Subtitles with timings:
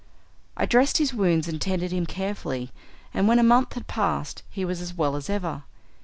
[0.57, 2.71] I dressed his wounds and tended him carefully,
[3.13, 5.61] and when a month had passed he was as well as ever.